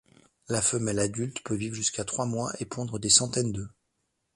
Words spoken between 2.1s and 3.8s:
mois et pondre des centaines d'œufs.